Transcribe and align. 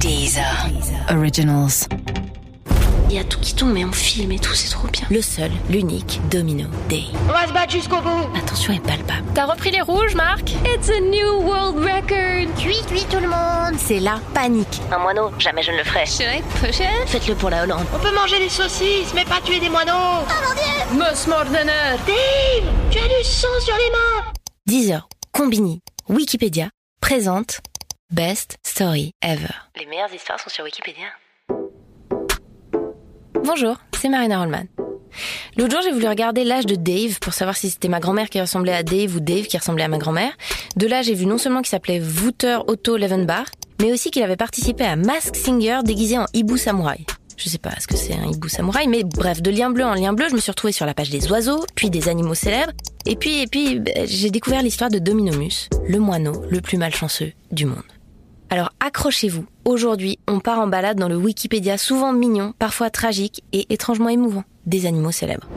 Deezer. 0.00 0.44
Originals. 1.10 1.88
Il 3.10 3.16
y 3.16 3.18
a 3.18 3.24
tout 3.24 3.40
qui 3.40 3.54
tombe, 3.54 3.72
mais 3.72 3.84
on 3.84 3.90
filme 3.92 4.32
et 4.32 4.38
tout, 4.38 4.54
c'est 4.54 4.70
trop 4.70 4.86
bien. 4.88 5.04
Le 5.10 5.20
seul, 5.22 5.50
l'unique 5.70 6.20
Domino 6.30 6.66
Day. 6.88 7.04
On 7.28 7.32
va 7.32 7.46
se 7.48 7.52
battre 7.52 7.72
jusqu'au 7.72 8.00
bout 8.00 8.28
La 8.34 8.40
tension 8.42 8.72
est 8.74 8.80
palpable. 8.80 9.24
T'as 9.34 9.46
repris 9.46 9.70
les 9.70 9.80
rouges, 9.80 10.14
Marc? 10.14 10.50
It's 10.66 10.88
a 10.90 11.00
new 11.00 11.40
world 11.42 11.78
record 11.78 12.54
Cuit, 12.56 12.84
cuit 12.86 13.06
tout 13.10 13.18
le 13.20 13.28
monde 13.28 13.78
C'est 13.78 13.98
la 13.98 14.20
panique. 14.34 14.80
Un 14.92 14.98
moineau, 14.98 15.30
jamais 15.38 15.62
je 15.62 15.72
ne 15.72 15.78
le 15.78 15.84
ferai. 15.84 16.04
Should 16.06 16.28
I 16.32 16.42
push 16.60 16.80
it 16.80 17.06
Faites-le 17.08 17.34
pour 17.34 17.50
la 17.50 17.62
Hollande. 17.64 17.86
On 17.94 17.98
peut 17.98 18.14
manger 18.14 18.38
des 18.38 18.50
saucisses, 18.50 19.12
mais 19.14 19.24
pas 19.24 19.40
tuer 19.44 19.58
des 19.58 19.70
moineaux 19.70 20.24
Moss 20.92 21.26
Mordener 21.26 21.96
Dave 22.06 22.64
Tu 22.90 22.98
as 22.98 23.08
du 23.08 23.24
sang 23.24 23.48
sur 23.64 23.74
les 23.74 23.90
mains 23.90 24.32
Deezer, 24.66 25.08
Combini, 25.32 25.80
Wikipédia 26.08 26.68
présente 27.00 27.60
Best 28.10 28.56
Story 28.66 29.12
Ever. 29.20 29.52
Les 29.78 29.84
meilleures 29.84 30.12
histoires 30.14 30.40
sont 30.40 30.48
sur 30.48 30.64
Wikipédia. 30.64 31.08
Bonjour, 33.44 33.76
c'est 34.00 34.08
Marina 34.08 34.38
Rollman. 34.40 34.64
L'autre 35.58 35.72
jour, 35.72 35.82
j'ai 35.82 35.92
voulu 35.92 36.08
regarder 36.08 36.42
l'âge 36.44 36.64
de 36.64 36.74
Dave 36.74 37.18
pour 37.20 37.34
savoir 37.34 37.54
si 37.54 37.68
c'était 37.68 37.88
ma 37.88 38.00
grand-mère 38.00 38.30
qui 38.30 38.40
ressemblait 38.40 38.72
à 38.72 38.82
Dave 38.82 39.14
ou 39.14 39.20
Dave 39.20 39.46
qui 39.46 39.58
ressemblait 39.58 39.84
à 39.84 39.88
ma 39.88 39.98
grand-mère. 39.98 40.32
De 40.76 40.86
là, 40.86 41.02
j'ai 41.02 41.12
vu 41.12 41.26
non 41.26 41.36
seulement 41.36 41.60
qu'il 41.60 41.68
s'appelait 41.68 42.00
Wouter 42.00 42.60
Otto 42.66 42.96
Levenbach, 42.96 43.48
mais 43.78 43.92
aussi 43.92 44.10
qu'il 44.10 44.22
avait 44.22 44.36
participé 44.36 44.84
à 44.84 44.96
Mask 44.96 45.36
Singer 45.36 45.80
déguisé 45.84 46.16
en 46.16 46.24
hibou 46.32 46.56
samouraï. 46.56 47.04
Je 47.36 47.50
sais 47.50 47.58
pas 47.58 47.78
ce 47.78 47.86
que 47.86 47.96
c'est 47.96 48.14
un 48.14 48.24
hibou 48.24 48.48
samouraï, 48.48 48.88
mais 48.88 49.04
bref, 49.04 49.42
de 49.42 49.50
lien 49.50 49.68
bleu 49.68 49.84
en 49.84 49.92
lien 49.92 50.14
bleu, 50.14 50.28
je 50.30 50.34
me 50.34 50.40
suis 50.40 50.50
retrouvée 50.50 50.72
sur 50.72 50.86
la 50.86 50.94
page 50.94 51.10
des 51.10 51.30
oiseaux, 51.30 51.62
puis 51.74 51.90
des 51.90 52.08
animaux 52.08 52.34
célèbres, 52.34 52.72
et 53.04 53.16
puis, 53.16 53.42
et 53.42 53.46
puis, 53.46 53.80
ben, 53.80 54.06
j'ai 54.06 54.30
découvert 54.30 54.62
l'histoire 54.62 54.90
de 54.90 54.98
Dominomus, 54.98 55.68
le 55.86 55.98
moineau 55.98 56.42
le 56.48 56.62
plus 56.62 56.78
malchanceux 56.78 57.32
du 57.52 57.66
monde. 57.66 57.84
Alors 58.50 58.70
accrochez-vous, 58.80 59.44
aujourd'hui 59.66 60.18
on 60.26 60.40
part 60.40 60.58
en 60.58 60.66
balade 60.66 60.98
dans 60.98 61.08
le 61.08 61.16
Wikipédia 61.16 61.76
souvent 61.76 62.14
mignon, 62.14 62.54
parfois 62.58 62.88
tragique 62.88 63.42
et 63.52 63.66
étrangement 63.68 64.08
émouvant 64.08 64.44
des 64.64 64.86
animaux 64.86 65.12
célèbres. 65.12 65.48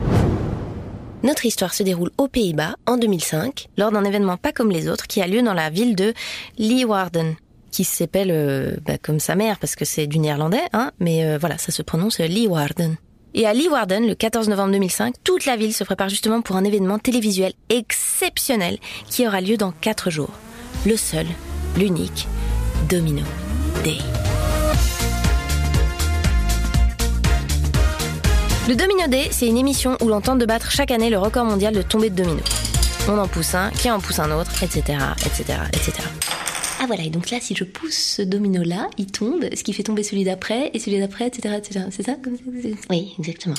Notre 1.22 1.46
histoire 1.46 1.72
se 1.72 1.82
déroule 1.82 2.10
aux 2.18 2.28
Pays-Bas 2.28 2.74
en 2.86 2.98
2005, 2.98 3.68
lors 3.78 3.92
d'un 3.92 4.04
événement 4.04 4.36
pas 4.36 4.52
comme 4.52 4.70
les 4.70 4.88
autres 4.88 5.06
qui 5.06 5.22
a 5.22 5.26
lieu 5.26 5.40
dans 5.40 5.54
la 5.54 5.70
ville 5.70 5.96
de 5.96 6.12
Leeuwarden, 6.58 7.34
qui 7.70 7.84
s'appelle 7.84 8.30
euh, 8.30 8.76
bah, 8.84 8.98
comme 8.98 9.20
sa 9.20 9.36
mère 9.36 9.58
parce 9.58 9.74
que 9.74 9.86
c'est 9.86 10.06
du 10.06 10.18
néerlandais, 10.18 10.62
hein, 10.74 10.90
mais 10.98 11.24
euh, 11.24 11.38
voilà, 11.38 11.56
ça 11.56 11.72
se 11.72 11.80
prononce 11.80 12.18
Leeuwarden. 12.18 12.96
Et 13.34 13.46
à 13.46 13.54
Leeuwarden, 13.54 14.06
le 14.06 14.14
14 14.14 14.50
novembre 14.50 14.72
2005, 14.72 15.14
toute 15.24 15.46
la 15.46 15.56
ville 15.56 15.72
se 15.72 15.84
prépare 15.84 16.10
justement 16.10 16.42
pour 16.42 16.56
un 16.56 16.64
événement 16.64 16.98
télévisuel 16.98 17.54
exceptionnel 17.70 18.78
qui 19.08 19.26
aura 19.26 19.40
lieu 19.40 19.56
dans 19.56 19.72
4 19.72 20.10
jours. 20.10 20.32
Le 20.84 20.96
seul, 20.96 21.26
l'unique, 21.78 22.26
Domino 22.88 23.22
Day. 23.84 23.98
Le 28.68 28.74
Domino 28.74 29.06
Day, 29.08 29.28
c'est 29.30 29.46
une 29.46 29.58
émission 29.58 29.96
où 30.00 30.08
l'on 30.08 30.20
tente 30.20 30.38
de 30.38 30.46
battre 30.46 30.70
chaque 30.70 30.90
année 30.90 31.10
le 31.10 31.18
record 31.18 31.44
mondial 31.44 31.74
de 31.74 31.82
tombée 31.82 32.10
de 32.10 32.22
dominos. 32.22 32.44
On 33.08 33.18
en 33.18 33.28
pousse 33.28 33.54
un, 33.54 33.70
qui 33.70 33.90
en 33.90 34.00
pousse 34.00 34.18
un 34.18 34.30
autre, 34.30 34.62
etc., 34.62 34.98
etc., 35.26 35.58
etc. 35.72 35.92
Ah 36.80 36.84
voilà, 36.86 37.04
et 37.04 37.10
donc 37.10 37.30
là, 37.30 37.38
si 37.40 37.54
je 37.54 37.64
pousse 37.64 37.96
ce 37.96 38.22
domino-là, 38.22 38.88
il 38.98 39.06
tombe, 39.06 39.44
ce 39.54 39.62
qui 39.62 39.72
fait 39.72 39.82
tomber 39.82 40.02
celui 40.02 40.24
d'après, 40.24 40.70
et 40.74 40.78
celui 40.78 41.00
d'après, 41.00 41.26
etc., 41.26 41.54
etc. 41.58 41.86
C'est 41.90 42.04
ça 42.04 42.16
Oui, 42.90 43.14
exactement. 43.18 43.56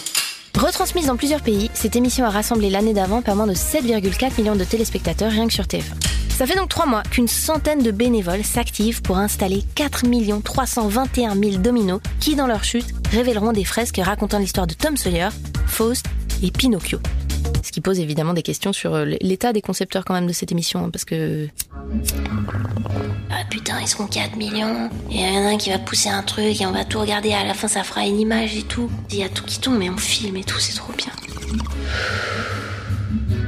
Retransmise 0.57 1.07
dans 1.07 1.17
plusieurs 1.17 1.41
pays, 1.41 1.69
cette 1.73 1.95
émission 1.95 2.25
a 2.25 2.29
rassemblé 2.29 2.69
l'année 2.69 2.93
d'avant 2.93 3.21
pas 3.21 3.35
moins 3.35 3.47
de 3.47 3.53
7,4 3.53 4.39
millions 4.39 4.55
de 4.55 4.63
téléspectateurs 4.63 5.31
rien 5.31 5.47
que 5.47 5.53
sur 5.53 5.65
TF1. 5.65 6.22
Ça 6.43 6.47
fait 6.47 6.59
donc 6.59 6.67
trois 6.67 6.85
mois 6.85 7.03
qu'une 7.03 7.29
centaine 7.29 7.81
de 7.81 7.91
bénévoles 7.91 8.43
s'activent 8.43 9.01
pour 9.01 9.17
installer 9.17 9.63
4 9.75 10.03
321 10.43 11.35
000 11.37 11.55
dominos 11.59 12.01
qui, 12.19 12.35
dans 12.35 12.47
leur 12.47 12.65
chute, 12.65 12.87
révéleront 13.11 13.53
des 13.53 13.63
fresques 13.63 14.01
racontant 14.03 14.39
l'histoire 14.39 14.67
de 14.67 14.73
Tom 14.73 14.97
Sawyer, 14.97 15.29
Faust 15.67 16.05
et 16.43 16.51
Pinocchio. 16.51 16.99
Ce 17.63 17.71
qui 17.71 17.79
pose 17.79 18.01
évidemment 18.01 18.33
des 18.33 18.41
questions 18.41 18.73
sur 18.73 18.93
euh, 18.93 19.05
l'état 19.21 19.53
des 19.53 19.61
concepteurs 19.61 20.03
quand 20.03 20.15
même 20.15 20.27
de 20.27 20.33
cette 20.33 20.51
émission, 20.51 20.83
hein, 20.83 20.89
parce 20.91 21.05
que... 21.05 21.47
Ah 23.31 23.45
putain, 23.49 23.79
ils 23.79 23.87
seront 23.87 24.07
4 24.07 24.35
millions. 24.35 24.89
Et 25.11 25.21
y 25.21 25.37
en 25.37 25.45
a 25.45 25.47
un 25.51 25.57
qui 25.57 25.69
va 25.69 25.79
pousser 25.79 26.09
un 26.09 26.23
truc 26.23 26.59
et 26.59 26.65
on 26.65 26.73
va 26.73 26.83
tout 26.83 26.99
regarder. 26.99 27.31
À 27.31 27.45
la 27.45 27.53
fin, 27.53 27.69
ça 27.69 27.85
fera 27.85 28.05
une 28.05 28.19
image 28.19 28.53
et 28.57 28.63
tout. 28.63 28.91
Il 29.11 29.15
y 29.15 29.23
a 29.23 29.29
tout 29.29 29.45
qui 29.45 29.61
tombe, 29.61 29.77
mais 29.77 29.89
on 29.89 29.95
filme 29.95 30.35
et 30.35 30.43
tout, 30.43 30.59
c'est 30.59 30.75
trop 30.75 30.91
bien. 30.91 31.13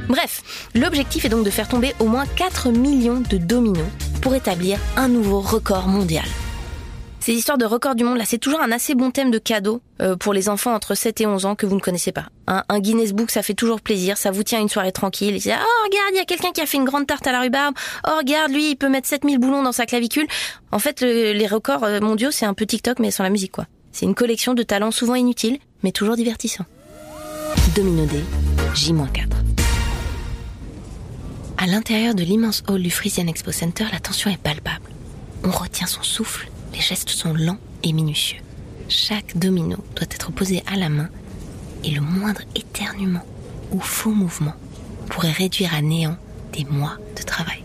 Bref, 0.08 0.42
l'objectif 0.74 1.24
est 1.24 1.28
donc 1.28 1.44
de 1.44 1.50
faire 1.50 1.68
tomber 1.68 1.94
au 2.00 2.06
moins 2.06 2.26
4 2.26 2.70
millions 2.70 3.20
de 3.20 3.36
dominos 3.38 3.86
pour 4.22 4.34
établir 4.34 4.78
un 4.96 5.08
nouveau 5.08 5.40
record 5.40 5.88
mondial. 5.88 6.24
Ces 7.20 7.32
histoires 7.32 7.58
de 7.58 7.64
record 7.64 7.96
du 7.96 8.04
monde, 8.04 8.18
là, 8.18 8.24
c'est 8.24 8.38
toujours 8.38 8.60
un 8.60 8.70
assez 8.70 8.94
bon 8.94 9.10
thème 9.10 9.32
de 9.32 9.38
cadeau 9.38 9.80
euh, 10.00 10.14
pour 10.14 10.32
les 10.32 10.48
enfants 10.48 10.72
entre 10.74 10.94
7 10.94 11.22
et 11.22 11.26
11 11.26 11.44
ans 11.44 11.54
que 11.56 11.66
vous 11.66 11.74
ne 11.74 11.80
connaissez 11.80 12.12
pas. 12.12 12.26
Un, 12.46 12.62
Guinness 12.78 13.12
Book, 13.12 13.32
ça 13.32 13.42
fait 13.42 13.54
toujours 13.54 13.80
plaisir, 13.80 14.16
ça 14.16 14.30
vous 14.30 14.44
tient 14.44 14.60
une 14.60 14.68
soirée 14.68 14.92
tranquille. 14.92 15.34
Oh, 15.34 15.40
regarde, 15.84 16.10
il 16.12 16.16
y 16.18 16.20
a 16.20 16.24
quelqu'un 16.24 16.52
qui 16.52 16.60
a 16.60 16.66
fait 16.66 16.76
une 16.76 16.84
grande 16.84 17.08
tarte 17.08 17.26
à 17.26 17.32
la 17.32 17.40
rhubarbe. 17.40 17.74
Oh, 18.06 18.12
regarde, 18.18 18.52
lui, 18.52 18.70
il 18.70 18.76
peut 18.76 18.88
mettre 18.88 19.08
7000 19.08 19.38
boulons 19.38 19.64
dans 19.64 19.72
sa 19.72 19.86
clavicule. 19.86 20.28
En 20.70 20.78
fait, 20.78 21.00
le- 21.00 21.32
les 21.32 21.46
records 21.48 21.82
euh, 21.82 21.98
mondiaux, 22.00 22.30
c'est 22.30 22.46
un 22.46 22.54
peu 22.54 22.64
TikTok, 22.64 23.00
mais 23.00 23.10
sans 23.10 23.24
la 23.24 23.30
musique, 23.30 23.50
quoi. 23.50 23.66
C'est 23.90 24.06
une 24.06 24.14
collection 24.14 24.54
de 24.54 24.62
talents 24.62 24.92
souvent 24.92 25.16
inutiles, 25.16 25.58
mais 25.82 25.90
toujours 25.90 26.14
divertissants. 26.14 26.66
Domino 27.74 28.04
Day, 28.06 28.22
J-4. 28.74 29.55
À 31.58 31.66
l'intérieur 31.66 32.14
de 32.14 32.22
l'immense 32.22 32.62
hall 32.68 32.82
du 32.82 32.90
Frisian 32.90 33.26
Expo 33.28 33.50
Center, 33.50 33.86
la 33.90 33.98
tension 33.98 34.30
est 34.30 34.36
palpable. 34.36 34.90
On 35.42 35.50
retient 35.50 35.86
son 35.86 36.02
souffle, 36.02 36.48
les 36.74 36.80
gestes 36.80 37.08
sont 37.08 37.32
lents 37.32 37.58
et 37.82 37.94
minutieux. 37.94 38.40
Chaque 38.88 39.36
domino 39.38 39.78
doit 39.94 40.06
être 40.10 40.32
posé 40.32 40.62
à 40.70 40.76
la 40.76 40.90
main 40.90 41.08
et 41.82 41.90
le 41.90 42.02
moindre 42.02 42.42
éternuement 42.54 43.24
ou 43.72 43.80
faux 43.80 44.10
mouvement 44.10 44.54
pourrait 45.08 45.32
réduire 45.32 45.74
à 45.74 45.80
néant 45.80 46.16
des 46.52 46.64
mois 46.64 46.98
de 47.16 47.22
travail. 47.22 47.64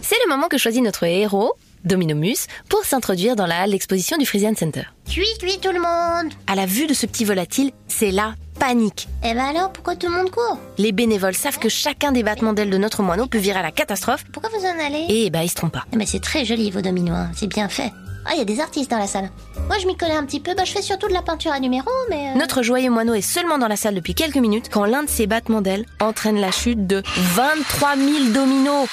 C'est 0.00 0.16
le 0.24 0.30
moment 0.30 0.48
que 0.48 0.58
choisit 0.58 0.82
notre 0.82 1.04
héros, 1.04 1.54
Dominomus, 1.84 2.46
pour 2.68 2.84
s'introduire 2.84 3.36
dans 3.36 3.46
la 3.46 3.60
halle 3.60 3.72
d'exposition 3.72 4.16
du 4.16 4.24
Frisian 4.24 4.54
Center. 4.56 4.84
Cuit, 5.06 5.26
cuit 5.38 5.58
tout 5.60 5.72
le 5.72 5.80
monde 5.80 6.32
À 6.46 6.54
la 6.54 6.64
vue 6.64 6.86
de 6.86 6.94
ce 6.94 7.06
petit 7.06 7.24
volatile, 7.24 7.72
c'est 7.88 8.10
la 8.10 8.34
panique. 8.58 9.08
Eh 9.24 9.34
ben 9.34 9.44
alors, 9.44 9.72
pourquoi 9.72 9.96
tout 9.96 10.08
le 10.08 10.14
monde 10.16 10.30
court? 10.30 10.58
Les 10.78 10.92
bénévoles 10.92 11.34
savent 11.34 11.58
que 11.58 11.68
chacun 11.68 12.12
des 12.12 12.22
battements 12.22 12.52
d'ailes 12.52 12.70
de 12.70 12.78
notre 12.78 13.02
moineau 13.02 13.26
peut 13.26 13.38
virer 13.38 13.58
à 13.60 13.62
la 13.62 13.72
catastrophe, 13.72 14.24
Pourquoi 14.32 14.50
vous 14.50 14.64
en 14.66 14.84
allez? 14.86 15.06
Et 15.08 15.30
bah 15.30 15.42
ils 15.44 15.48
se 15.48 15.54
trompent 15.54 15.72
pas. 15.72 15.84
Eh 15.92 15.96
ben 15.96 16.06
c'est 16.06 16.20
très 16.22 16.44
joli 16.44 16.70
vos 16.70 16.80
dominos, 16.80 17.16
hein. 17.16 17.30
c'est 17.34 17.46
bien 17.46 17.68
fait. 17.68 17.92
Ah, 18.28 18.32
il 18.34 18.38
y 18.38 18.42
a 18.42 18.44
des 18.44 18.58
artistes 18.58 18.90
dans 18.90 18.98
la 18.98 19.06
salle. 19.06 19.30
Moi, 19.68 19.78
je 19.80 19.86
m'y 19.86 19.96
connais 19.96 20.16
un 20.16 20.24
petit 20.24 20.40
peu. 20.40 20.52
Bah, 20.56 20.64
je 20.64 20.72
fais 20.72 20.82
surtout 20.82 21.06
de 21.06 21.12
la 21.12 21.22
peinture 21.22 21.52
à 21.52 21.60
numéro, 21.60 21.88
mais... 22.10 22.30
euh, 22.34 22.34
Notre 22.36 22.64
joyeux 22.64 22.90
moineau 22.90 23.14
est 23.14 23.20
seulement 23.20 23.56
dans 23.56 23.68
la 23.68 23.76
salle 23.76 23.94
depuis 23.94 24.16
quelques 24.16 24.34
minutes 24.38 24.68
quand 24.68 24.84
l'un 24.84 25.04
de 25.04 25.08
ses 25.08 25.28
battements 25.28 25.60
d'ailes 25.60 25.86
entraîne 26.00 26.40
la 26.40 26.50
chute 26.50 26.88
de 26.88 27.04
23 27.36 27.94
000 27.96 28.08
dominos. 28.34 28.88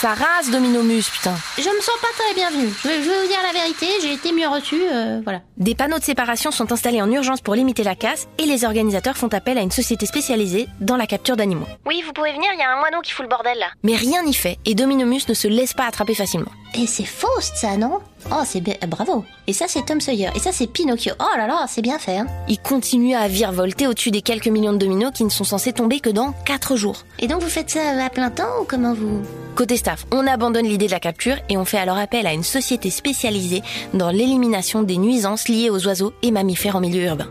Ça 0.00 0.14
rase 0.14 0.52
Dominomus, 0.52 1.10
putain. 1.12 1.34
Je 1.56 1.68
me 1.68 1.80
sens 1.80 1.96
pas 2.00 2.06
très 2.16 2.32
bienvenue. 2.32 2.72
Je 2.84 2.88
vais, 2.88 3.02
je 3.02 3.08
vais 3.10 3.20
vous 3.20 3.26
dire 3.26 3.38
la 3.42 3.52
vérité, 3.52 3.86
j'ai 4.00 4.12
été 4.12 4.30
mieux 4.30 4.46
reçue, 4.46 4.80
euh, 4.92 5.20
voilà. 5.24 5.40
Des 5.56 5.74
panneaux 5.74 5.98
de 5.98 6.04
séparation 6.04 6.52
sont 6.52 6.70
installés 6.70 7.02
en 7.02 7.10
urgence 7.10 7.40
pour 7.40 7.56
limiter 7.56 7.82
la 7.82 7.96
casse 7.96 8.28
et 8.38 8.46
les 8.46 8.64
organisateurs 8.64 9.16
font 9.16 9.26
appel 9.26 9.58
à 9.58 9.60
une 9.60 9.72
société 9.72 10.06
spécialisée 10.06 10.68
dans 10.80 10.96
la 10.96 11.08
capture 11.08 11.36
d'animaux. 11.36 11.66
Oui, 11.84 12.00
vous 12.06 12.12
pouvez 12.12 12.32
venir, 12.32 12.48
il 12.54 12.60
y 12.60 12.62
a 12.62 12.70
un 12.70 12.78
moineau 12.78 13.00
qui 13.00 13.10
fout 13.10 13.24
le 13.24 13.28
bordel 13.28 13.58
là. 13.58 13.70
Mais 13.82 13.96
rien 13.96 14.22
n'y 14.22 14.34
fait 14.34 14.58
et 14.64 14.76
Dominomus 14.76 15.22
ne 15.28 15.34
se 15.34 15.48
laisse 15.48 15.74
pas 15.74 15.86
attraper 15.86 16.14
facilement. 16.14 16.52
Et 16.74 16.86
c'est 16.86 17.04
Faust, 17.04 17.56
ça, 17.56 17.76
non? 17.76 17.98
Oh, 18.30 18.42
c'est 18.44 18.60
bien... 18.60 18.74
bravo. 18.86 19.24
Et 19.46 19.52
ça, 19.52 19.66
c'est 19.68 19.86
Tom 19.86 20.00
Sawyer. 20.00 20.30
Et 20.34 20.38
ça, 20.38 20.52
c'est 20.52 20.66
Pinocchio. 20.66 21.14
Oh 21.20 21.36
là 21.36 21.46
là, 21.46 21.66
c'est 21.68 21.82
bien 21.82 21.98
fait, 21.98 22.18
hein. 22.18 22.26
Il 22.48 22.58
continue 22.58 23.14
à 23.14 23.28
virevolter 23.28 23.86
au-dessus 23.86 24.10
des 24.10 24.22
quelques 24.22 24.48
millions 24.48 24.72
de 24.72 24.78
dominos 24.78 25.12
qui 25.14 25.24
ne 25.24 25.30
sont 25.30 25.44
censés 25.44 25.72
tomber 25.72 26.00
que 26.00 26.10
dans 26.10 26.32
4 26.44 26.76
jours. 26.76 27.04
Et 27.18 27.26
donc, 27.26 27.42
vous 27.42 27.48
faites 27.48 27.70
ça 27.70 27.80
à 28.04 28.10
plein 28.10 28.30
temps 28.30 28.60
ou 28.60 28.64
comment 28.64 28.94
vous... 28.94 29.22
Côté 29.54 29.76
staff, 29.76 30.06
on 30.12 30.26
abandonne 30.26 30.66
l'idée 30.66 30.86
de 30.86 30.92
la 30.92 31.00
capture 31.00 31.36
et 31.48 31.56
on 31.56 31.64
fait 31.64 31.78
alors 31.78 31.96
appel 31.96 32.26
à 32.26 32.32
une 32.32 32.44
société 32.44 32.90
spécialisée 32.90 33.62
dans 33.94 34.10
l'élimination 34.10 34.82
des 34.82 34.98
nuisances 34.98 35.48
liées 35.48 35.70
aux 35.70 35.86
oiseaux 35.86 36.12
et 36.22 36.30
mammifères 36.30 36.76
en 36.76 36.80
milieu 36.80 37.04
urbain. 37.04 37.28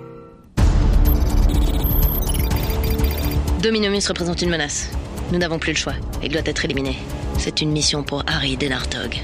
Dominomus 3.62 4.08
représente 4.08 4.42
une 4.42 4.50
menace. 4.50 4.90
Nous 5.32 5.40
n'avons 5.40 5.60
plus 5.60 5.74
le 5.74 5.78
choix. 5.78 5.94
Il 6.24 6.32
doit 6.32 6.42
être 6.46 6.66
éliminé. 6.66 6.98
C'est 7.38 7.62
une 7.62 7.72
mission 7.72 8.04
pour 8.04 8.24
Harry 8.28 8.58
Denartog. 8.58 9.18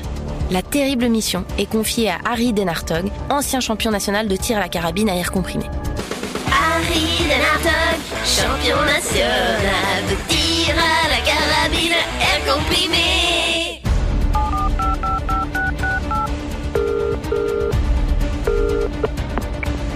La 0.52 0.62
terrible 0.62 1.08
mission 1.08 1.46
est 1.58 1.66
confiée 1.66 2.10
à 2.10 2.18
Harry 2.26 2.54
Denartog, 2.54 3.10
ancien 3.30 3.60
champion 3.60 3.92
national 3.92 4.28
de 4.28 4.36
tir 4.36 4.58
à 4.58 4.60
la 4.60 4.70
carabine 4.70 5.10
à 5.10 5.16
air 5.16 5.32
comprimé. 5.32 5.66
Harry 6.48 7.08
Denartog, 7.24 8.00
champion 8.24 8.82
national 8.86 10.04
de 10.10 10.16
tir 10.34 10.76
à 10.76 11.10
la 11.10 11.22
carabine, 11.26 11.94
air 12.20 12.54
comprimé. 12.54 13.82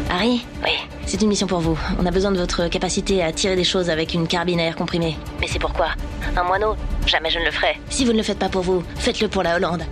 Harry 0.09 0.45
Oui. 0.63 0.71
C'est 1.05 1.21
une 1.21 1.29
mission 1.29 1.47
pour 1.47 1.59
vous. 1.59 1.77
On 1.99 2.05
a 2.05 2.11
besoin 2.11 2.31
de 2.31 2.38
votre 2.38 2.67
capacité 2.67 3.23
à 3.23 3.31
tirer 3.31 3.55
des 3.55 3.63
choses 3.63 3.89
avec 3.89 4.13
une 4.13 4.27
carabine 4.27 4.59
à 4.59 4.63
air 4.63 4.75
comprimé. 4.75 5.17
Mais 5.39 5.47
c'est 5.47 5.59
pourquoi? 5.59 5.89
Un 6.35 6.44
moineau? 6.44 6.75
Jamais 7.05 7.29
je 7.29 7.39
ne 7.39 7.45
le 7.45 7.51
ferai. 7.51 7.79
Si 7.89 8.03
vous 8.05 8.11
ne 8.11 8.17
le 8.17 8.23
faites 8.23 8.39
pas 8.39 8.49
pour 8.49 8.63
vous, 8.63 8.83
faites-le 8.95 9.27
pour 9.27 9.44
la 9.44 9.55
Hollande. 9.55 9.83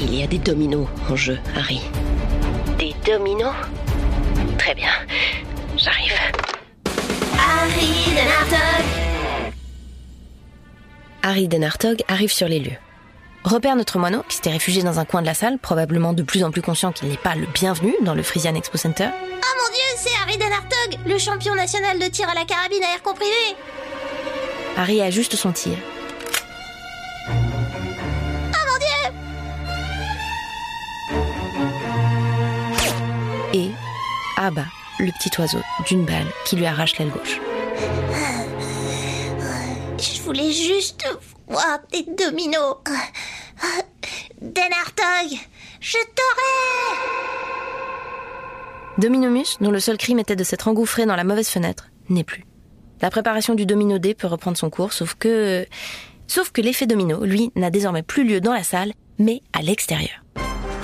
Il 0.00 0.14
y 0.14 0.22
a 0.22 0.26
des 0.26 0.38
dominos 0.38 0.86
en 1.08 1.16
jeu, 1.16 1.38
Harry. 1.56 1.80
Domino 3.06 3.46
Très 4.58 4.74
bien, 4.74 4.90
j'arrive. 5.76 6.12
Harry 7.38 8.10
Denartog 8.16 8.84
Harry 11.22 11.48
Denartog 11.48 12.02
arrive 12.08 12.32
sur 12.32 12.48
les 12.48 12.58
lieux. 12.58 12.76
Repère 13.44 13.76
notre 13.76 14.00
moineau, 14.00 14.24
qui 14.28 14.36
s'était 14.36 14.50
réfugié 14.50 14.82
dans 14.82 14.98
un 14.98 15.04
coin 15.04 15.20
de 15.20 15.26
la 15.26 15.34
salle, 15.34 15.58
probablement 15.60 16.14
de 16.14 16.24
plus 16.24 16.42
en 16.42 16.50
plus 16.50 16.62
conscient 16.62 16.90
qu'il 16.90 17.08
n'est 17.08 17.16
pas 17.16 17.36
le 17.36 17.46
bienvenu 17.46 17.94
dans 18.02 18.14
le 18.14 18.24
Frisian 18.24 18.56
Expo 18.56 18.76
Center. 18.76 19.08
Oh 19.12 19.62
mon 19.62 19.72
dieu, 19.72 19.96
c'est 19.96 20.10
Harry 20.22 20.36
Denartog, 20.36 20.98
le 21.06 21.18
champion 21.18 21.54
national 21.54 22.00
de 22.00 22.06
tir 22.06 22.28
à 22.28 22.34
la 22.34 22.44
carabine 22.44 22.82
à 22.82 22.94
air 22.94 23.02
comprimé 23.04 23.30
Harry 24.76 25.00
ajuste 25.00 25.36
son 25.36 25.52
tir. 25.52 25.76
Abat 34.46 34.66
le 35.00 35.10
petit 35.10 35.30
oiseau 35.40 35.58
d'une 35.88 36.04
balle 36.04 36.26
qui 36.44 36.56
lui 36.56 36.66
arrache 36.66 36.96
l'aile 36.98 37.10
gauche. 37.10 37.40
Je 39.98 40.22
voulais 40.22 40.52
juste 40.52 41.04
voir 41.48 41.80
des 41.92 42.06
dominos. 42.16 42.76
Denartog, 44.40 45.38
je 45.80 45.98
t'aurai 46.14 46.56
Dominomus, 48.98 49.56
dont 49.60 49.70
le 49.70 49.80
seul 49.80 49.98
crime 49.98 50.20
était 50.20 50.36
de 50.36 50.44
s'être 50.44 50.68
engouffré 50.68 51.06
dans 51.06 51.16
la 51.16 51.24
mauvaise 51.24 51.48
fenêtre, 51.48 51.88
n'est 52.08 52.24
plus. 52.24 52.44
La 53.02 53.10
préparation 53.10 53.54
du 53.54 53.66
domino 53.66 53.98
dé 53.98 54.14
peut 54.14 54.26
reprendre 54.26 54.56
son 54.56 54.70
cours, 54.70 54.92
sauf 54.92 55.14
que... 55.14 55.66
Sauf 56.28 56.50
que 56.50 56.60
l'effet 56.60 56.86
domino, 56.86 57.24
lui, 57.24 57.50
n'a 57.54 57.70
désormais 57.70 58.02
plus 58.02 58.26
lieu 58.26 58.40
dans 58.40 58.52
la 58.52 58.64
salle, 58.64 58.92
mais 59.18 59.42
à 59.52 59.62
l'extérieur. 59.62 60.24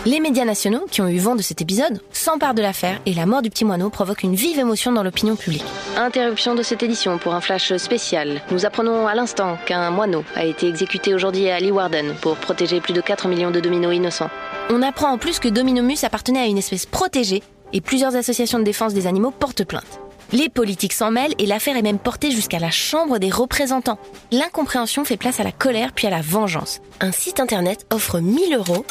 Les 0.05 0.19
médias 0.19 0.45
nationaux, 0.45 0.87
qui 0.91 1.01
ont 1.01 1.07
eu 1.07 1.19
vent 1.19 1.37
de 1.37 1.43
cet 1.43 1.61
épisode, 1.61 2.01
s'emparent 2.11 2.55
de 2.55 2.63
l'affaire 2.63 3.01
et 3.07 3.15
la 3.15 3.25
mort 3.25 3.41
du 3.41 3.51
petit 3.51 3.65
moineau 3.65 3.89
provoque 3.89 4.25
une 4.25 4.35
vive 4.35 4.59
émotion 4.59 4.91
dans 4.91 5.05
l'opinion 5.05 5.37
publique. 5.37 5.65
Interruption 5.97 6.57
de 6.57 6.65
cette 6.65 6.83
édition 6.83 7.19
pour 7.19 7.35
un 7.35 7.41
flash 7.41 7.77
spécial. 7.77 8.43
Nous 8.51 8.67
apprenons 8.67 9.07
à 9.07 9.15
l'instant 9.15 9.59
qu'un 9.65 9.93
moineau 9.93 10.25
a 10.35 10.45
été 10.45 10.67
exécuté 10.67 11.15
aujourd'hui 11.15 11.49
à 11.51 11.61
Leeuwarden 11.61 12.17
pour 12.21 12.35
protéger 12.35 12.81
plus 12.81 12.95
de 12.95 13.01
4 13.01 13.29
millions 13.29 13.53
de 13.53 13.61
dominos 13.61 13.95
innocents. 13.95 14.31
On 14.71 14.83
apprend 14.83 15.13
en 15.13 15.19
plus 15.19 15.39
que 15.39 15.49
Dominomus 15.49 16.03
appartenait 16.03 16.41
à 16.41 16.47
une 16.47 16.59
espèce 16.59 16.85
protégée 16.85 17.45
et 17.73 17.81
plusieurs 17.81 18.17
associations 18.17 18.59
de 18.59 18.65
défense 18.65 18.95
des 18.95 19.07
animaux 19.07 19.31
portent 19.31 19.65
plainte. 19.65 20.01
Les 20.33 20.49
politiques 20.49 20.95
s'en 20.95 21.11
mêlent 21.11 21.35
et 21.39 21.45
l'affaire 21.45 21.77
est 21.77 21.83
même 21.83 21.99
portée 21.99 22.31
jusqu'à 22.31 22.59
la 22.59 22.71
Chambre 22.71 23.19
des 23.19 23.29
représentants. 23.29 23.99
L'incompréhension 24.31 25.05
fait 25.05 25.19
place 25.19 25.41
à 25.41 25.45
la 25.45 25.53
colère 25.53 25.93
puis 25.93 26.07
à 26.07 26.11
la 26.11 26.23
vengeance. 26.23 26.81
Un 27.01 27.13
site 27.13 27.39
internet 27.39 27.87
offre 27.91 28.19
1000 28.19 28.55
euros 28.57 28.87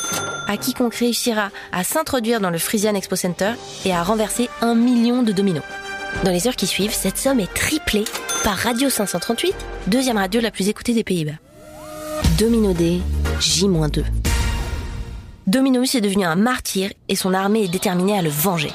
à 0.48 0.58
quiconque 0.58 0.96
réussira 0.96 1.50
à 1.72 1.84
s'introduire 1.84 2.42
dans 2.42 2.52
le 2.52 2.60
Frisian 2.60 2.94
Expo 2.94 3.16
Center 3.16 3.54
et 3.86 3.94
à 3.94 4.04
renverser 4.04 4.50
un 4.62 4.76
million 4.76 5.24
de 5.24 5.32
dominos. 5.32 5.64
Dans 6.24 6.32
les 6.32 6.48
heures 6.48 6.56
qui 6.56 6.68
suivent, 6.68 6.94
cette 6.94 7.18
somme 7.18 7.40
est 7.40 7.52
triplée 7.54 8.04
par 8.44 8.58
Radio 8.58 8.90
538, 8.90 9.56
deuxième 9.88 10.18
radio 10.18 10.42
la 10.42 10.52
plus 10.52 10.70
écoutée 10.70 10.94
des 10.94 11.04
Pays-Bas. 11.04 11.40
Domino 12.38 12.74
D, 12.74 13.02
J-2. 13.40 14.04
Dominus 15.48 15.96
est 15.96 16.02
devenu 16.02 16.26
un 16.26 16.36
martyr 16.36 16.92
et 17.10 17.16
son 17.16 17.34
armée 17.34 17.64
est 17.64 17.72
déterminée 17.72 18.18
à 18.18 18.22
le 18.22 18.30
venger. 18.30 18.72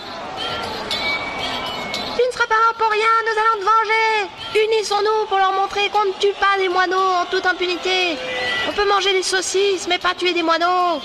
Pour 2.78 2.90
rien, 2.90 3.14
nous 3.24 3.40
allons 3.40 3.60
te 3.60 3.64
venger 3.64 4.66
Unissons-nous 4.66 5.26
pour 5.28 5.38
leur 5.38 5.52
montrer 5.52 5.88
qu'on 5.90 6.04
ne 6.04 6.12
tue 6.18 6.34
pas 6.38 6.58
des 6.58 6.68
moineaux 6.68 6.96
en 6.96 7.26
toute 7.30 7.46
impunité 7.46 8.16
On 8.68 8.72
peut 8.72 8.88
manger 8.88 9.12
des 9.12 9.22
saucisses, 9.22 9.86
mais 9.88 9.98
pas 9.98 10.14
tuer 10.14 10.32
des 10.32 10.42
moineaux 10.42 11.00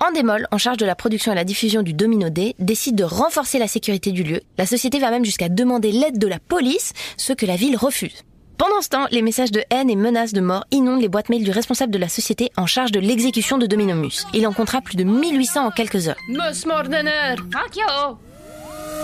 Endemol, 0.00 0.46
en 0.50 0.56
charge 0.56 0.78
de 0.78 0.86
la 0.86 0.94
production 0.94 1.32
et 1.32 1.34
la 1.34 1.44
diffusion 1.44 1.82
du 1.82 1.92
Domino 1.92 2.30
D, 2.30 2.54
décide 2.58 2.96
de 2.96 3.04
renforcer 3.04 3.58
la 3.58 3.68
sécurité 3.68 4.12
du 4.12 4.22
lieu. 4.22 4.40
La 4.56 4.64
société 4.64 4.98
va 4.98 5.10
même 5.10 5.26
jusqu'à 5.26 5.50
demander 5.50 5.92
l'aide 5.92 6.18
de 6.18 6.26
la 6.26 6.38
police, 6.38 6.94
ce 7.18 7.34
que 7.34 7.44
la 7.44 7.56
ville 7.56 7.76
refuse. 7.76 8.24
Pendant 8.56 8.80
ce 8.80 8.88
temps, 8.88 9.06
les 9.10 9.20
messages 9.20 9.52
de 9.52 9.62
haine 9.70 9.90
et 9.90 9.96
menaces 9.96 10.32
de 10.32 10.40
mort 10.40 10.64
inondent 10.70 11.02
les 11.02 11.08
boîtes 11.08 11.28
mail 11.28 11.44
du 11.44 11.50
responsable 11.50 11.92
de 11.92 11.98
la 11.98 12.08
société 12.08 12.50
en 12.56 12.66
charge 12.66 12.92
de 12.92 13.00
l'exécution 13.00 13.58
de 13.58 13.66
Dominomus. 13.66 14.26
Il 14.32 14.46
en 14.46 14.52
comptera 14.52 14.80
plus 14.80 14.96
de 14.96 15.04
1800 15.04 15.66
en 15.66 15.70
quelques 15.70 16.08
heures. 16.08 16.16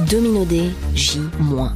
Domino 0.00 0.44
D, 0.44 0.70
J-1. 0.94 1.72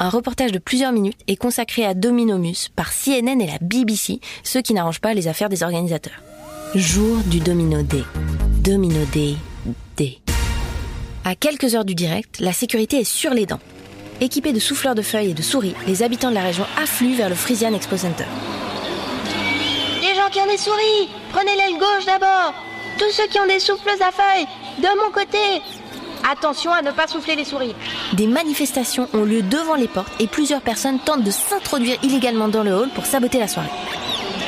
Un 0.00 0.08
reportage 0.08 0.50
de 0.50 0.58
plusieurs 0.58 0.90
minutes 0.90 1.18
est 1.28 1.36
consacré 1.36 1.84
à 1.84 1.94
Dominomus 1.94 2.68
par 2.74 2.92
CNN 2.92 3.40
et 3.40 3.46
la 3.46 3.58
BBC, 3.60 4.20
ce 4.42 4.58
qui 4.58 4.74
n'arrange 4.74 5.00
pas 5.00 5.14
les 5.14 5.28
affaires 5.28 5.48
des 5.48 5.62
organisateurs. 5.62 6.20
Jour 6.74 7.18
du 7.26 7.38
Domino 7.38 7.82
D. 7.82 8.02
Domino 8.58 8.98
D. 9.12 9.36
D. 9.96 10.18
À 11.24 11.36
quelques 11.36 11.76
heures 11.76 11.84
du 11.84 11.94
direct, 11.94 12.40
la 12.40 12.52
sécurité 12.52 12.98
est 12.98 13.04
sur 13.04 13.32
les 13.32 13.46
dents. 13.46 13.60
Équipés 14.20 14.52
de 14.52 14.58
souffleurs 14.58 14.96
de 14.96 15.02
feuilles 15.02 15.30
et 15.30 15.34
de 15.34 15.42
souris, 15.42 15.76
les 15.86 16.02
habitants 16.02 16.30
de 16.30 16.34
la 16.34 16.42
région 16.42 16.66
affluent 16.82 17.14
vers 17.14 17.28
le 17.28 17.36
Frisian 17.36 17.72
Expo 17.72 17.96
Center. 17.96 18.26
Les 20.00 20.14
gens 20.16 20.28
qui 20.32 20.40
ont 20.40 20.50
des 20.50 20.58
souris, 20.58 21.08
prenez 21.30 21.54
l'aile 21.54 21.78
gauche 21.78 22.04
d'abord 22.04 22.52
Tous 22.98 23.12
ceux 23.12 23.28
qui 23.28 23.38
ont 23.38 23.46
des 23.46 23.60
souffleuses 23.60 24.02
à 24.02 24.10
feuilles, 24.10 24.46
de 24.78 25.04
mon 25.04 25.12
côté 25.12 25.38
Attention 26.30 26.72
à 26.72 26.82
ne 26.82 26.90
pas 26.90 27.06
souffler 27.06 27.36
les 27.36 27.44
souris. 27.44 27.74
Des 28.14 28.26
manifestations 28.26 29.08
ont 29.14 29.24
lieu 29.24 29.42
devant 29.42 29.74
les 29.76 29.86
portes 29.88 30.12
et 30.20 30.26
plusieurs 30.26 30.60
personnes 30.60 30.98
tentent 30.98 31.22
de 31.22 31.30
s'introduire 31.30 31.96
illégalement 32.02 32.48
dans 32.48 32.64
le 32.64 32.74
hall 32.74 32.88
pour 32.94 33.06
saboter 33.06 33.38
la 33.38 33.46
soirée. 33.48 33.68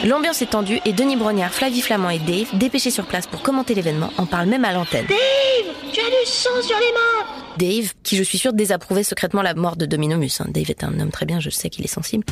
L'ambiance 0.04 0.42
est 0.42 0.50
tendue 0.50 0.80
et 0.84 0.92
Denis 0.92 1.16
Brognard, 1.16 1.52
Flavie 1.52 1.80
Flamand 1.80 2.10
et 2.10 2.18
Dave, 2.18 2.46
dépêchés 2.54 2.90
sur 2.90 3.06
place 3.06 3.26
pour 3.26 3.42
commenter 3.42 3.74
l'événement, 3.74 4.10
en 4.16 4.26
parlent 4.26 4.48
même 4.48 4.64
à 4.64 4.72
l'antenne. 4.72 5.06
Dave 5.06 5.74
Tu 5.92 6.00
as 6.00 6.04
du 6.04 6.26
sang 6.26 6.50
sur 6.62 6.76
les 6.78 6.92
mains 6.92 7.26
Dave, 7.56 7.92
qui 8.04 8.16
je 8.16 8.22
suis 8.22 8.38
sûre 8.38 8.52
désapprouvait 8.52 9.02
secrètement 9.02 9.42
la 9.42 9.54
mort 9.54 9.76
de 9.76 9.86
Dominomus. 9.86 10.40
hein. 10.40 10.46
Dave 10.48 10.70
est 10.70 10.84
un 10.84 10.98
homme 11.00 11.10
très 11.10 11.26
bien, 11.26 11.40
je 11.40 11.50
sais 11.50 11.68
qu'il 11.70 11.84
est 11.84 11.88
sensible. 11.88 12.24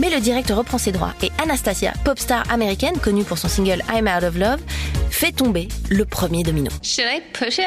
Mais 0.00 0.10
le 0.10 0.20
direct 0.20 0.50
reprend 0.50 0.78
ses 0.78 0.90
droits 0.92 1.14
et 1.22 1.30
Anastasia, 1.42 1.92
pop 2.04 2.18
star 2.18 2.42
américaine 2.50 2.98
connue 2.98 3.24
pour 3.24 3.38
son 3.38 3.48
single 3.48 3.82
I'm 3.92 4.08
Out 4.08 4.24
of 4.24 4.36
Love, 4.36 4.60
fait 5.10 5.32
tomber 5.32 5.68
le 5.90 6.04
premier 6.04 6.42
domino. 6.42 6.70
Should 6.82 7.06
I 7.06 7.20
push 7.32 7.58
it? 7.58 7.66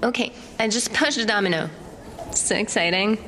Okay, 0.00 0.30
I 0.60 0.68
just 0.68 0.94
pushed 0.94 1.18
a 1.18 1.24
domino. 1.24 1.68
So 2.30 2.54
exciting. 2.54 3.18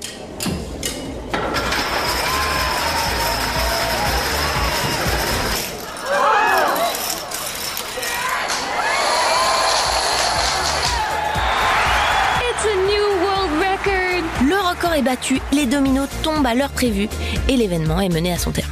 It's 12.41 12.65
a 12.65 12.77
new 12.87 13.05
world 13.25 13.51
record! 13.59 14.25
Le 14.47 14.55
record 14.55 14.95
est 14.95 15.03
battu, 15.03 15.41
les 15.51 15.67
dominos 15.67 16.09
tombent 16.23 16.47
à 16.47 16.55
l'heure 16.55 16.71
prévue 16.71 17.09
et 17.49 17.57
l'événement 17.57 18.01
est 18.01 18.11
mené 18.11 18.33
à 18.33 18.39
son 18.39 18.53
terme. 18.53 18.70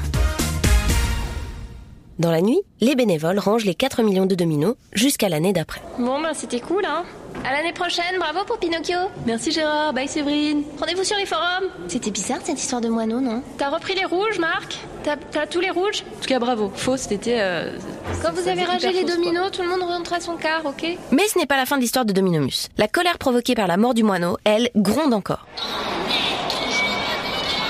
Dans 2.19 2.33
la 2.33 2.41
nuit, 2.41 2.61
les 2.81 2.97
bénévoles 2.97 3.39
rangent 3.39 3.65
les 3.65 3.77
4 3.77 4.03
millions 4.03 4.27
de 4.27 4.35
dominos 4.35 4.75
jusqu'à 4.93 5.29
l'année 5.29 5.53
d'après. 5.53 5.81
Bon, 6.01 6.21
ben 6.21 6.35
c'était 6.35 6.59
cool, 6.59 6.85
hein? 6.85 7.05
À 7.45 7.53
l'année 7.53 7.73
prochaine, 7.73 8.19
bravo 8.19 8.41
pour 8.45 8.59
Pinocchio! 8.59 8.97
Merci 9.25 9.53
Gérard, 9.53 9.93
bye 9.93 10.09
Séverine! 10.09 10.65
Rendez-vous 10.81 11.05
sur 11.05 11.17
les 11.17 11.27
forums! 11.27 11.69
C'était 11.87 12.11
bizarre 12.11 12.39
cette 12.43 12.59
histoire 12.59 12.81
de 12.81 12.89
moineau, 12.89 13.21
non? 13.21 13.43
T'as 13.57 13.69
repris 13.71 13.95
les 13.95 14.05
rouges, 14.05 14.41
Marc? 14.41 14.79
T'as 15.05 15.47
tous 15.47 15.61
les 15.61 15.71
rouges? 15.71 16.03
En 16.17 16.21
tout 16.21 16.29
cas, 16.29 16.41
bravo. 16.41 16.73
Faux, 16.75 16.97
c'était. 16.97 17.37
euh, 17.39 17.79
Quand 18.21 18.33
vous 18.33 18.49
avez 18.49 18.65
rangé 18.65 18.91
les 18.91 19.05
dominos, 19.05 19.43
quoi. 19.43 19.51
tout 19.53 19.63
le 19.63 19.69
monde 19.69 19.83
rentre 19.83 20.13
à 20.15 20.21
son 20.21 20.37
quart, 20.37 20.67
ok? 20.67 20.85
Mais 21.13 21.29
ce 21.29 21.39
n'est 21.39 21.47
pas 21.47 21.57
la 21.57 21.67
fin 21.67 21.77
de 21.77 21.83
l'histoire 21.83 22.05
de 22.05 22.13
Dominomus. 22.13 22.69
La 22.79 22.89
colère 22.89 23.19
provoquée 23.19 23.55
par 23.55 23.69
la 23.69 23.77
mort 23.77 23.95
du 23.95 24.03
moineau, 24.03 24.37
elle, 24.45 24.71
gronde 24.75 25.15
encore. 25.15 25.47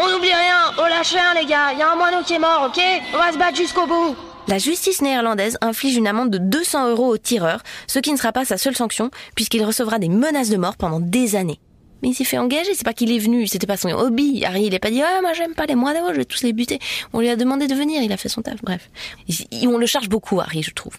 On 0.02 0.10
n'oublie 0.10 0.32
rien 0.32 0.72
Oh 0.78 0.86
lâche 0.88 1.12
rien 1.12 1.34
les 1.34 1.44
gars 1.44 1.72
Il 1.72 1.78
y 1.80 1.82
a 1.82 1.92
un 1.92 1.96
moineau 1.96 2.22
qui 2.24 2.32
est 2.34 2.38
mort, 2.38 2.64
ok? 2.68 2.80
On 3.14 3.18
va 3.18 3.32
se 3.32 3.36
battre 3.38 3.56
jusqu'au 3.56 3.86
bout 3.86 4.16
La 4.48 4.56
justice 4.56 5.02
néerlandaise 5.02 5.58
inflige 5.60 5.96
une 5.96 6.06
amende 6.06 6.30
de 6.30 6.38
200 6.38 6.88
euros 6.88 7.08
au 7.08 7.18
tireur, 7.18 7.62
ce 7.86 7.98
qui 7.98 8.10
ne 8.10 8.16
sera 8.16 8.32
pas 8.32 8.46
sa 8.46 8.56
seule 8.56 8.74
sanction, 8.74 9.10
puisqu'il 9.34 9.62
recevra 9.62 9.98
des 9.98 10.08
menaces 10.08 10.48
de 10.48 10.56
mort 10.56 10.78
pendant 10.78 11.00
des 11.00 11.36
années. 11.36 11.60
Mais 12.02 12.08
il 12.08 12.14
s'est 12.14 12.24
fait 12.24 12.38
engager, 12.38 12.72
c'est 12.74 12.84
pas 12.84 12.94
qu'il 12.94 13.12
est 13.12 13.18
venu, 13.18 13.46
c'était 13.46 13.66
pas 13.66 13.76
son 13.76 13.90
hobby. 13.90 14.42
Harry, 14.46 14.64
il 14.64 14.72
est 14.72 14.78
pas 14.78 14.90
dit, 14.90 15.02
ah, 15.02 15.20
moi 15.20 15.34
j'aime 15.34 15.54
pas 15.54 15.66
les 15.66 15.74
moineaux, 15.74 16.12
je 16.12 16.18
vais 16.18 16.24
tous 16.24 16.44
les 16.44 16.54
buter. 16.54 16.78
On 17.12 17.20
lui 17.20 17.28
a 17.28 17.36
demandé 17.36 17.66
de 17.66 17.74
venir, 17.74 18.00
il 18.00 18.10
a 18.10 18.16
fait 18.16 18.30
son 18.30 18.40
taf, 18.40 18.62
bref. 18.62 18.88
On 19.64 19.76
le 19.76 19.84
charge 19.84 20.08
beaucoup, 20.08 20.40
Harry, 20.40 20.62
je 20.62 20.72
trouve. 20.72 20.96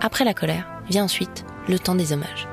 Après 0.00 0.24
la 0.24 0.34
colère, 0.34 0.68
vient 0.88 1.04
ensuite 1.04 1.44
le 1.68 1.80
temps 1.80 1.96
des 1.96 2.12
hommages. 2.12 2.46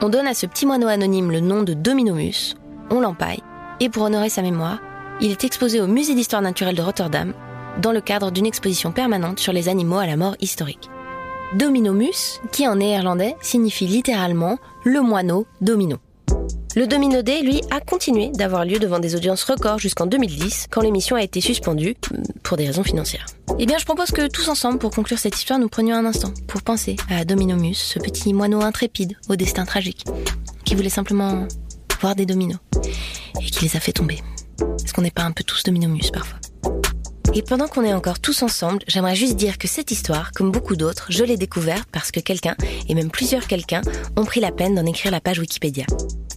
On 0.00 0.08
donne 0.08 0.26
à 0.26 0.34
ce 0.34 0.46
petit 0.46 0.66
moineau 0.66 0.88
anonyme 0.88 1.30
le 1.30 1.38
nom 1.38 1.62
de 1.62 1.74
Dominomus, 1.74 2.56
on 2.90 2.98
l'empaille, 2.98 3.42
et 3.78 3.88
pour 3.88 4.02
honorer 4.02 4.30
sa 4.30 4.42
mémoire, 4.42 4.80
il 5.20 5.30
est 5.30 5.44
exposé 5.44 5.80
au 5.80 5.86
Musée 5.86 6.16
d'histoire 6.16 6.42
naturelle 6.42 6.74
de 6.74 6.82
Rotterdam, 6.82 7.34
dans 7.80 7.92
le 7.92 8.00
cadre 8.00 8.30
d'une 8.30 8.46
exposition 8.46 8.92
permanente 8.92 9.38
sur 9.38 9.52
les 9.52 9.68
animaux 9.68 9.98
à 9.98 10.06
la 10.06 10.16
mort 10.16 10.36
historique. 10.40 10.90
Dominomus, 11.54 12.40
qui 12.52 12.66
en 12.66 12.76
néerlandais 12.76 13.36
signifie 13.40 13.86
littéralement 13.86 14.58
le 14.84 15.00
moineau 15.00 15.46
domino. 15.60 15.98
Le 16.76 16.88
Domino 16.88 17.22
Day, 17.22 17.42
lui, 17.42 17.60
a 17.70 17.78
continué 17.80 18.30
d'avoir 18.34 18.64
lieu 18.64 18.80
devant 18.80 18.98
des 18.98 19.14
audiences 19.14 19.44
records 19.44 19.78
jusqu'en 19.78 20.06
2010, 20.06 20.66
quand 20.68 20.80
l'émission 20.80 21.14
a 21.14 21.22
été 21.22 21.40
suspendue, 21.40 21.94
mm, 22.10 22.22
pour 22.42 22.56
des 22.56 22.66
raisons 22.66 22.82
financières. 22.82 23.26
Eh 23.60 23.66
bien, 23.66 23.78
je 23.78 23.84
propose 23.84 24.10
que 24.10 24.26
tous 24.26 24.48
ensemble, 24.48 24.80
pour 24.80 24.90
conclure 24.90 25.18
cette 25.20 25.36
histoire, 25.36 25.60
nous 25.60 25.68
prenions 25.68 25.94
un 25.94 26.04
instant 26.04 26.32
pour 26.48 26.62
penser 26.62 26.96
à 27.08 27.24
Dominomus, 27.24 27.76
ce 27.76 28.00
petit 28.00 28.34
moineau 28.34 28.60
intrépide 28.60 29.16
au 29.28 29.36
destin 29.36 29.64
tragique, 29.64 30.04
qui 30.64 30.74
voulait 30.74 30.88
simplement 30.88 31.46
voir 32.00 32.16
des 32.16 32.26
dominos, 32.26 32.58
et 33.40 33.44
qui 33.44 33.64
les 33.64 33.76
a 33.76 33.80
fait 33.80 33.92
tomber. 33.92 34.20
Est-ce 34.84 34.92
qu'on 34.92 35.02
n'est 35.02 35.12
pas 35.12 35.22
un 35.22 35.32
peu 35.32 35.44
tous 35.44 35.62
Dominomus 35.62 36.10
parfois? 36.12 36.40
Et 37.34 37.42
pendant 37.42 37.66
qu'on 37.66 37.82
est 37.84 37.92
encore 37.92 38.20
tous 38.20 38.42
ensemble, 38.42 38.78
j'aimerais 38.86 39.16
juste 39.16 39.34
dire 39.34 39.58
que 39.58 39.66
cette 39.66 39.90
histoire, 39.90 40.30
comme 40.32 40.52
beaucoup 40.52 40.76
d'autres, 40.76 41.06
je 41.08 41.24
l'ai 41.24 41.36
découverte 41.36 41.88
parce 41.90 42.12
que 42.12 42.20
quelqu'un, 42.20 42.56
et 42.88 42.94
même 42.94 43.10
plusieurs 43.10 43.48
quelqu'un, 43.48 43.82
ont 44.16 44.24
pris 44.24 44.40
la 44.40 44.52
peine 44.52 44.76
d'en 44.76 44.86
écrire 44.86 45.10
la 45.10 45.20
page 45.20 45.40
Wikipédia. 45.40 45.84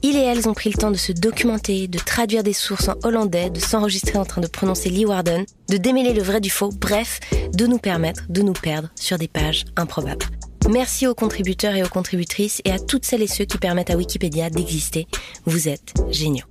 Ils 0.01 0.15
et 0.15 0.21
elles 0.21 0.49
ont 0.49 0.53
pris 0.53 0.71
le 0.71 0.77
temps 0.77 0.91
de 0.91 0.97
se 0.97 1.11
documenter, 1.11 1.87
de 1.87 1.99
traduire 1.99 2.41
des 2.41 2.53
sources 2.53 2.89
en 2.89 2.95
hollandais, 3.03 3.49
de 3.49 3.59
s'enregistrer 3.59 4.17
en 4.17 4.25
train 4.25 4.41
de 4.41 4.47
prononcer 4.47 4.89
Lee 4.89 5.05
Warden, 5.05 5.45
de 5.69 5.77
démêler 5.77 6.13
le 6.13 6.23
vrai 6.23 6.41
du 6.41 6.49
faux, 6.49 6.69
bref, 6.69 7.19
de 7.53 7.67
nous 7.67 7.79
permettre 7.79 8.23
de 8.29 8.41
nous 8.41 8.53
perdre 8.53 8.89
sur 8.95 9.17
des 9.17 9.27
pages 9.27 9.65
improbables. 9.75 10.25
Merci 10.69 11.07
aux 11.07 11.15
contributeurs 11.15 11.75
et 11.75 11.83
aux 11.83 11.89
contributrices 11.89 12.61
et 12.65 12.71
à 12.71 12.79
toutes 12.79 13.05
celles 13.05 13.21
et 13.21 13.27
ceux 13.27 13.45
qui 13.45 13.57
permettent 13.57 13.91
à 13.91 13.95
Wikipédia 13.97 14.49
d'exister. 14.49 15.07
Vous 15.45 15.69
êtes 15.69 15.93
géniaux. 16.09 16.45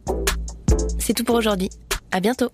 C'est 0.99 1.15
tout 1.15 1.25
pour 1.25 1.35
aujourd'hui. 1.35 1.71
À 2.13 2.21
bientôt. 2.21 2.51